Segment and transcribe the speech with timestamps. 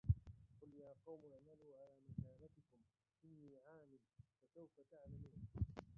[0.61, 2.79] قل يا قوم اعملوا على مكانتكم
[3.25, 3.99] إني عامل
[4.55, 5.33] فسوف تعلمون